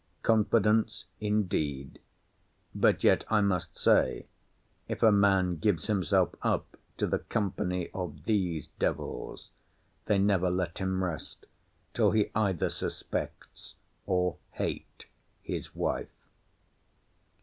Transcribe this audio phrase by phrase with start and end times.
[0.23, 2.01] Confidence indeed!
[2.73, 4.25] But yet, I must say,
[4.87, 9.51] if a man gives himself up to the company of these devils,
[10.05, 11.45] they never let him rest
[11.93, 13.75] till he either suspects
[14.07, 15.05] or hate
[15.39, 16.07] his wife.